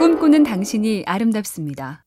[0.00, 2.06] 꿈꾸는 당신이 아름답습니다.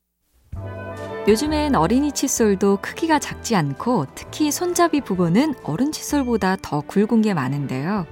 [1.27, 8.07] 요즘엔 어린이 칫솔도 크기가 작지 않고 특히 손잡이 부분은 어른 칫솔보다 더 굵은 게 많은데요.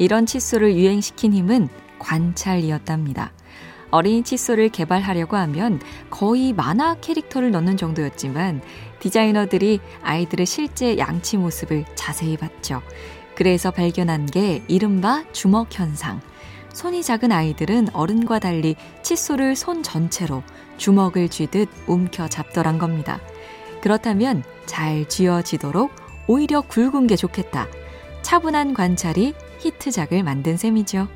[0.00, 1.68] 이런 칫솔을 유행시킨 힘은
[2.00, 3.32] 관찰이었답니다.
[3.92, 8.62] 어린이 칫솔을 개발하려고 하면 거의 만화 캐릭터를 넣는 정도였지만
[8.98, 12.82] 디자이너들이 아이들의 실제 양치 모습을 자세히 봤죠.
[13.36, 16.20] 그래서 발견한 게 이른바 주먹 현상.
[16.72, 20.42] 손이 작은 아이들은 어른과 달리 칫솔을 손 전체로
[20.76, 23.20] 주먹을 쥐듯 움켜 잡더란 겁니다.
[23.80, 25.90] 그렇다면 잘 쥐어지도록
[26.26, 27.66] 오히려 굵은 게 좋겠다.
[28.22, 31.08] 차분한 관찰이 히트작을 만든 셈이죠.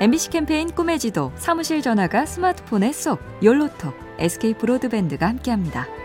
[0.00, 5.97] MBC 캠페인 꿈의 지도, 사무실 전화가 스마트폰에 쏙, 열로톡, SK 브로드밴드가 함께합니다.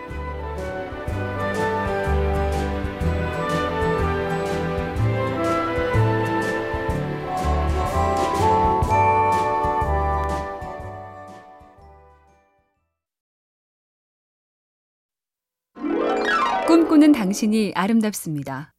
[17.04, 18.72] 꿈꾸는 당신이 아름답습니다.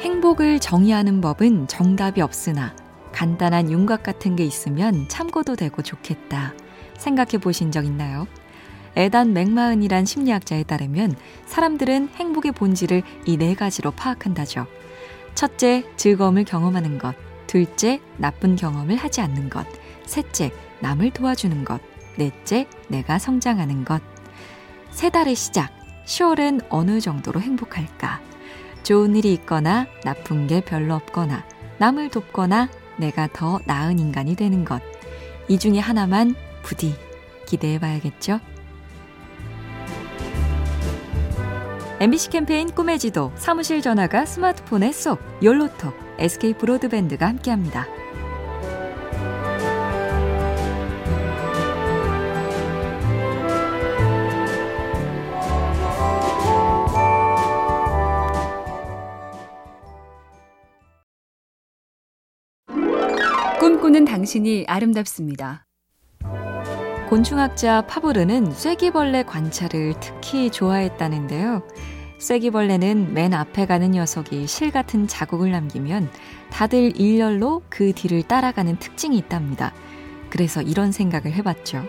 [0.00, 2.74] 행복을 정의하는 법은 정답이 없으나
[3.12, 6.54] 간단한 윤곽 같은 게 있으면 참고도 되고 좋겠다.
[6.96, 8.26] 생각해 보신 적 있나요?
[8.96, 14.66] 에단 맥마은이란 심리학자에 따르면 사람들은 행복의 본질을 이 네 가지로 파악한다죠.
[15.34, 17.14] 첫째, 즐거움을 경험하는 것.
[17.46, 19.66] 둘째, 나쁜 경험을 하지 않는 것.
[20.06, 21.78] 셋째, 남을 도와주는 것.
[22.16, 24.00] 넷째, 내가 성장하는 것.
[24.90, 25.81] 세 달의 시작.
[26.04, 28.20] 10월엔 어느 정도로 행복할까?
[28.82, 31.44] 좋은 일이 있거나 나쁜 게 별로 없거나
[31.78, 34.82] 남을 돕거나 내가 더 나은 인간이 되는 것.
[35.48, 36.94] 이 중에 하나만 부디
[37.46, 38.40] 기대해 봐야겠죠?
[42.00, 47.86] MBC 캠페인 꿈의 지도, 사무실 전화가 스마트폰에 쏙, 열로톡, SK 브로드밴드가 함께합니다.
[63.92, 65.66] 꿈꾸는 당신이 아름답습니다.
[67.10, 71.62] 곤충학자 파브르는 쐐기벌레 관찰을 특히 좋아했다는데요.
[72.18, 76.08] 쐐기벌레는 맨 앞에 가는 녀석이 실 같은 자국을 남기면
[76.50, 79.74] 다들 일렬로 그 뒤를 따라가는 특징이 있답니다.
[80.30, 81.84] 그래서 이런 생각을 해봤죠.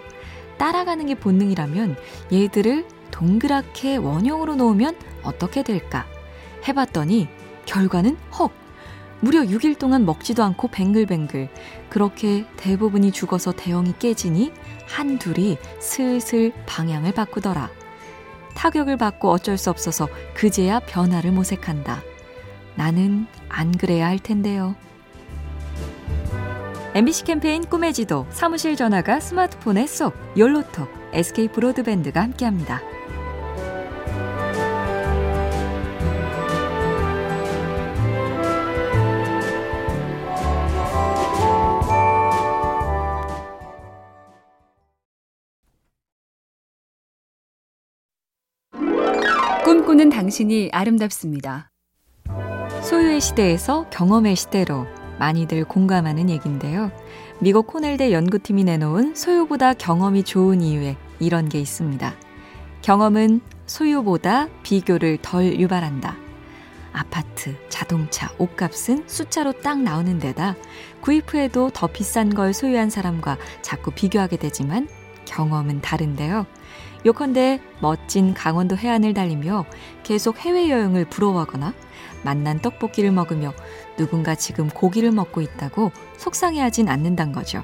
[0.57, 1.95] 따라가는 게 본능이라면
[2.33, 6.05] 얘들을 동그랗게 원형으로 놓으면 어떻게 될까?
[6.67, 7.29] 해봤더니
[7.65, 8.51] 결과는 헉!
[9.23, 11.47] 무려 6일 동안 먹지도 않고 뱅글뱅글.
[11.89, 14.51] 그렇게 대부분이 죽어서 대형이 깨지니
[14.85, 17.69] 한둘이 슬슬 방향을 바꾸더라.
[18.53, 22.01] 타격을 받고 어쩔 수 없어서 그제야 변화를 모색한다.
[22.75, 24.75] 나는 안 그래야 할 텐데요.
[26.93, 32.81] MBC 캠페인 꿈의 지도, 사무실 전화가 스마트폰에 쏙, 열로톡, SK 브로드밴드가 함께합니다.
[49.83, 51.69] 꿈꾸는 당신이 아름답습니다.
[52.83, 54.87] 소유의 시대에서 경험의 시대로
[55.19, 56.89] 많이들 공감하는 얘기인데요.
[57.39, 62.13] 미국 코넬대 연구팀이 내놓은 소유보다 경험이 좋은 이유에 이런 게 있습니다.
[62.81, 66.15] 경험은 소유보다 비교를 덜 유발한다.
[66.93, 70.55] 아파트, 자동차, 옷값은 숫자로 딱 나오는 데다
[71.01, 74.87] 구입 후에도 더 비싼 걸 소유한 사람과 자꾸 비교하게 되지만
[75.25, 76.45] 경험은 다른데요.
[77.05, 79.65] 요컨대 멋진 강원도 해안을 달리며
[80.03, 81.73] 계속 해외여행을 부러워하거나
[82.23, 83.53] 만난 떡볶이를 먹으며
[83.97, 87.63] 누군가 지금 고기를 먹고 있다고 속상해하진 않는단 거죠.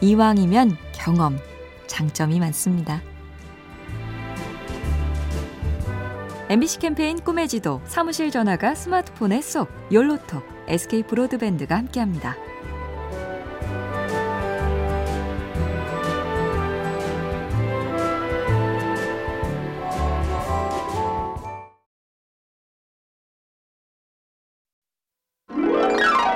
[0.00, 1.38] 이왕이면 경험,
[1.86, 3.02] 장점이 많습니다.
[6.48, 12.36] MBC 캠페인 꿈의 지도, 사무실 전화가 스마트폰에 쏙, 열로톡, SK 브로드밴드가 함께합니다.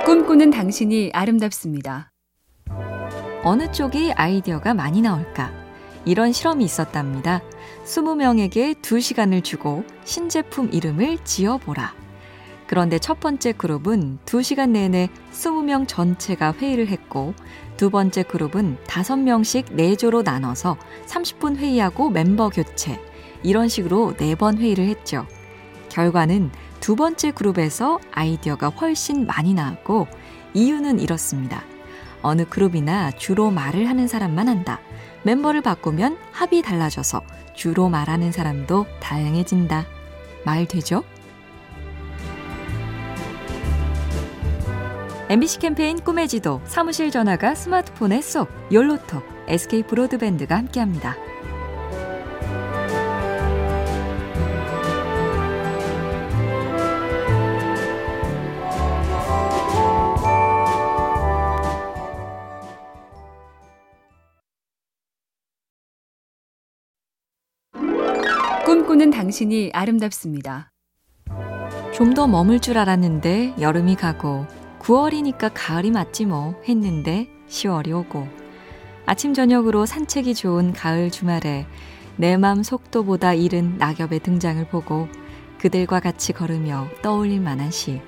[0.09, 2.11] 꿈꾸는 당신이 아름답습니다.
[3.43, 5.51] 어느 쪽이 아이디어가 많이 나올까?
[6.03, 7.43] 이런 실험이 있었답니다.
[7.85, 11.93] 20명에게 2시간을 주고 신제품 이름을 지어보라.
[12.65, 17.35] 그런데 첫 번째 그룹은 2시간 내내 20명 전체가 회의를 했고,
[17.77, 20.75] 두 번째 그룹은 5명씩 4조로 나눠서
[21.05, 22.99] 30분 회의하고 멤버 교체,
[23.43, 25.27] 이런 식으로 4번 회의를 했죠.
[25.89, 26.49] 결과는
[26.79, 30.07] 두 번째 그룹에서 아이디어가 훨씬 많이 나왔고
[30.53, 31.63] 이유는 이렇습니다.
[32.21, 34.79] 어느 그룹이나 주로 말을 하는 사람만 한다.
[35.23, 37.21] 멤버를 바꾸면 합이 달라져서
[37.53, 39.85] 주로 말하는 사람도 다양해진다.
[40.45, 41.03] 말 되죠?
[45.29, 51.28] MBC 캠페인 꿈의 지도, 사무실 전화가 스마트폰에 쏙, 열로톡, SK 브로드밴드가 함께합니다.
[68.69, 70.69] 꿈꾸는 당신이 아름답습니다.
[71.91, 74.45] 좀 더 머물 줄 알았는데 여름이 가고
[74.79, 78.27] 9월이니까 가을이 맞지 뭐 했는데 10월이 오고
[79.07, 81.65] 아침 저녁으로 산책이 좋은 가을 주말에
[82.17, 85.07] 내 맘 속도보다 이른 낙엽의 등장을 보고
[85.57, 87.99] 그들과 같이 걸으며 떠올릴 만한 시.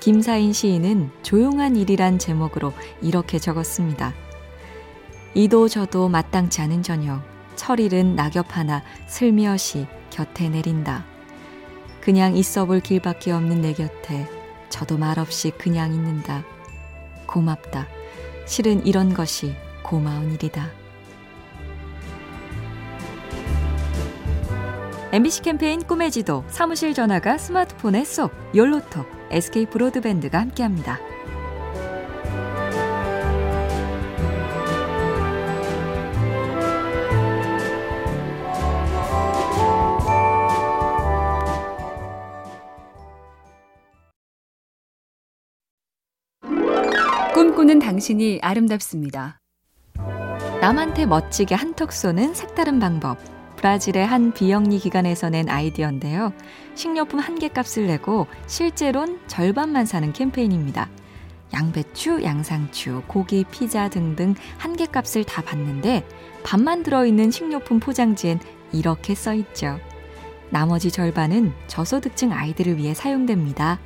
[0.00, 2.72] 김사인 시인은 조용한 일이란 제목으로
[3.02, 4.14] 이렇게 적었습니다.
[5.34, 11.04] 이도 저도 마땅치 않은 저녁, 철일은 낙엽 하나 슬며시 곁에 내린다.
[12.00, 14.28] 그냥 있어 볼 길밖에 없는 내 곁에
[14.68, 16.44] 저도 말없이 그냥 있는다.
[17.26, 17.86] 고맙다.
[18.46, 20.70] 실은 이런 것이 고마운 일이다.
[25.12, 31.11] MBC 캠페인 꿈의 지도, 사무실 전화가 스마트폰에 쏙, 열로톡, SK 브로드밴드가 함께합니다.
[47.72, 49.40] 꿈꾸는 당신이 아름답습니다.
[50.60, 53.16] 남한테 멋지게 한턱 쏘는 색다른 방법.
[53.56, 56.34] 브라질의 한 비영리 기관에서 낸 아이디어인데요.
[56.74, 60.90] 식료품 한 개 값을 내고 실제론 절반만 사는 캠페인입니다.
[61.54, 66.06] 양배추, 양상추, 고기, 피자 등등 한 개 값을 다 받는데
[66.44, 68.38] 반만 들어있는 식료품 포장지엔
[68.72, 69.78] 이렇게 써 있죠.
[70.50, 73.78] 나머지 절반은 저소득층 아이들을 위해 사용됩니다.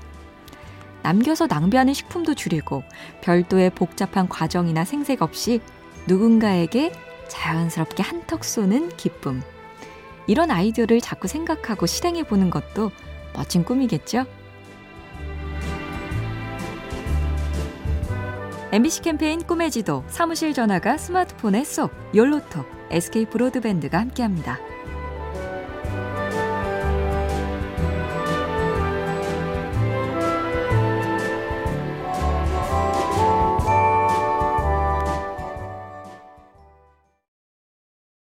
[1.06, 2.82] 남겨서 낭비하는 식품도 줄이고
[3.20, 5.60] 별도의 복잡한 과정이나 생색 없이
[6.08, 6.90] 누군가에게
[7.28, 9.40] 자연스럽게 한턱 쏘는 기쁨.
[10.26, 12.90] 이런 아이디어를 자꾸 생각하고 실행해 보는 것도
[13.34, 14.24] 멋진 꿈이겠죠?
[18.72, 24.58] MBC 캠페인 꿈의 지도, 사무실 전화가 스마트폰에 쏙, 열로톡, SK 브로드밴드가 함께합니다.